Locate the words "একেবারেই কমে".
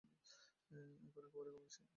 1.23-1.53